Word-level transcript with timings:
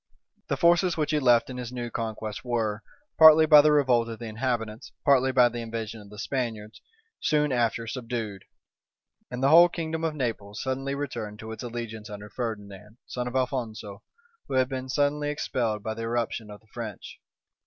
The 0.47 0.57
forces 0.57 0.97
which 0.97 1.11
he 1.11 1.19
left 1.19 1.47
in 1.47 1.57
his 1.57 1.71
new 1.71 1.91
conquest 1.91 2.43
were, 2.43 2.81
partly 3.19 3.45
by 3.45 3.61
the 3.61 3.71
revolt 3.71 4.09
of 4.09 4.17
the 4.17 4.25
inhabitants, 4.25 4.91
partly 5.05 5.31
by 5.31 5.47
the 5.47 5.59
invasion 5.61 6.01
of 6.01 6.09
the 6.09 6.17
Spaniards, 6.17 6.81
soon 7.19 7.51
after 7.51 7.85
subdued; 7.85 8.45
and 9.29 9.43
the 9.43 9.49
whole 9.49 9.69
kingdom 9.69 10.03
of 10.03 10.15
Naples 10.15 10.59
suddenly 10.59 10.95
returned 10.95 11.37
to 11.37 11.51
its 11.51 11.61
allegiance 11.61 12.09
under 12.09 12.31
Ferdinand, 12.31 12.97
son 13.05 13.31
to 13.31 13.37
Alphonso, 13.37 14.01
who 14.47 14.55
had 14.55 14.67
been 14.69 14.89
suddenly 14.89 15.29
expelled 15.29 15.83
by 15.83 15.93
the 15.93 16.01
irruption 16.01 16.49
of 16.49 16.61
the 16.61 16.67
French. 16.73 17.19